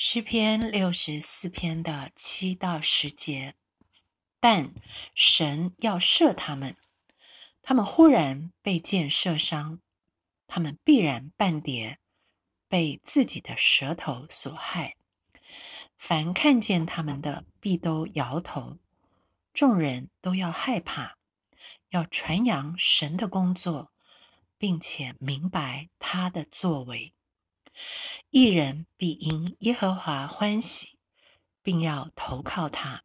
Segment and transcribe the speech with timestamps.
[0.00, 3.56] 诗篇六十四篇的七到十节，
[4.38, 4.72] 但
[5.12, 6.76] 神要射他们，
[7.62, 9.80] 他们忽然被箭射伤，
[10.46, 11.98] 他们必然半跌，
[12.68, 14.94] 被自己的舌头所害。
[15.96, 18.78] 凡看见他们的，必都摇头，
[19.52, 21.16] 众人都要害怕，
[21.88, 23.90] 要传扬神的工作，
[24.56, 27.12] 并且明白他的作为。
[28.30, 30.98] 一人必因耶和华欢喜，
[31.62, 33.02] 并要投靠他。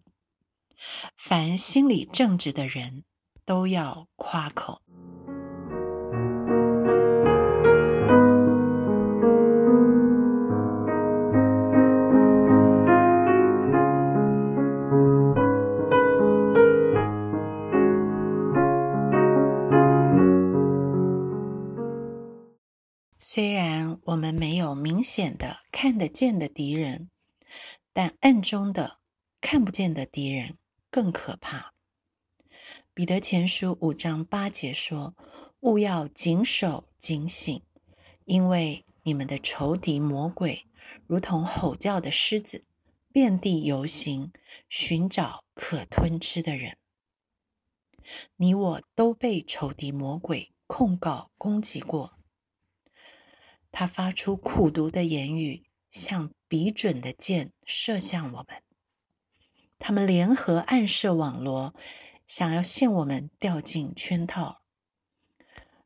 [1.16, 3.06] 凡心里正直的人，
[3.46, 4.82] 都要夸口。
[23.36, 27.10] 虽然我们没有明显的看得见的敌人，
[27.92, 29.00] 但暗中的
[29.42, 30.60] 看不见的敌人
[30.92, 31.74] 更可怕。
[32.94, 35.16] 彼得前书五章八节说
[35.62, 37.64] ：“勿要谨守警醒，
[38.26, 40.68] 因为你们的仇敌魔鬼
[41.08, 42.64] 如同吼叫的狮子，
[43.12, 44.32] 遍地游行，
[44.70, 46.78] 寻找可吞吃的人。
[48.36, 52.14] 你我都被仇敌魔鬼控告攻击过。”
[53.74, 58.62] 他发出苦毒的言语，像笔准的箭射向我们。
[59.80, 61.74] 他们联合暗设网罗，
[62.28, 64.62] 想要陷我们掉进圈套。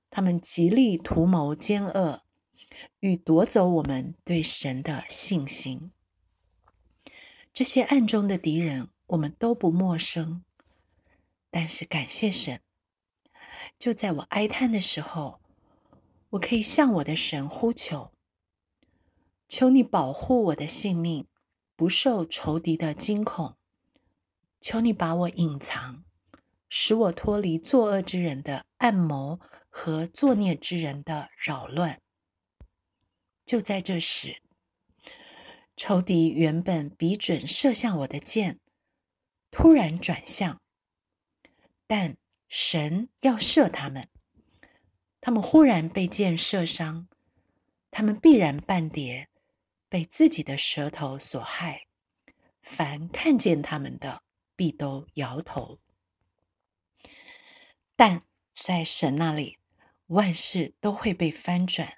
[0.10, 2.24] 他们极力图谋奸恶，
[3.00, 5.92] 欲夺走我们对神的信心。
[7.54, 10.44] 这些暗中的敌人，我们都不陌生。
[11.50, 12.60] 但是感谢神，
[13.80, 15.40] 就在我哀叹的时候。
[16.32, 18.12] 我可以向我的神呼求，
[19.48, 21.26] 求你保护我的性命，
[21.76, 23.56] 不受仇敌的惊恐；
[24.60, 26.04] 求你把我隐藏，
[26.68, 29.40] 使我脱离作恶之人的暗谋
[29.70, 32.02] 和作孽之人的扰乱。
[33.46, 34.42] 就在这时，
[35.78, 38.60] 仇敌原本笔准射向我的箭，
[39.50, 40.60] 突然转向，
[41.88, 42.18] 但
[42.50, 44.10] 神要射他们。
[45.28, 47.10] 他们忽然被箭射伤，
[47.92, 49.28] 他们必然半跌，
[49.90, 51.88] 被自己的舌头所害。
[52.62, 54.24] 凡看见他们的，
[54.56, 55.82] 必都摇头。
[57.98, 58.24] 但
[58.56, 59.58] 在神那里，
[60.06, 61.98] 万事都会被翻转。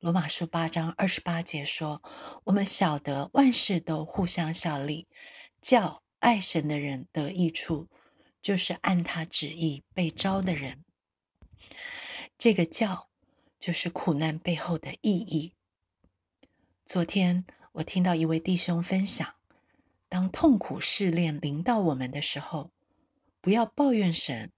[0.00, 2.02] 罗马书八章二十八节说
[2.42, 5.06] ：“我们晓得万事都互相效力，
[5.60, 7.88] 叫爱神的人得益处，
[8.42, 10.84] 就是按他旨意被招的人。”
[12.40, 13.10] 这个教，
[13.58, 15.52] 就是苦难背后的意义。
[16.86, 19.34] 昨天我听到一位弟兄分享，
[20.08, 22.70] 当痛苦试炼临到我们的时候，
[23.42, 24.50] 不要抱怨神，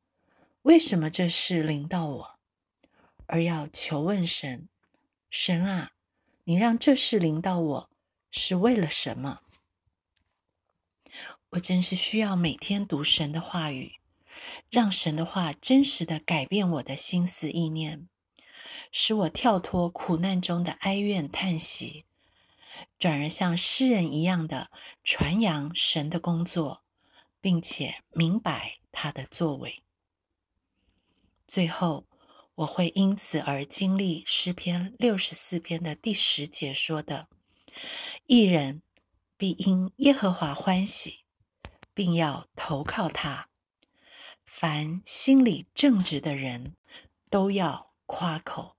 [0.62, 2.38] 为什么这事临到我，
[3.26, 4.69] 而要求问神：
[5.28, 5.91] 神啊，
[6.44, 7.91] 你让这事临到我
[8.31, 9.41] 是为了什么？
[11.49, 13.99] 我真是需要每天读神的话语。
[14.72, 18.09] 让神的话真实的改变我的心思意念，
[18.91, 22.06] 使我跳脱苦难中的哀怨叹息，
[22.99, 24.71] 转而像诗人一样的
[25.05, 26.82] 传扬神的工作，
[27.38, 29.82] 并且明白他的作为。
[31.47, 32.06] 最后，
[32.55, 37.28] 我会因此而经历诗篇六十四篇的第十节说的
[38.25, 38.81] ：“一人
[39.37, 41.26] 必因耶和华欢喜，
[41.93, 43.50] 并要投靠他。”
[44.54, 46.76] 凡心里正直的人，
[47.31, 48.76] 都要夸口。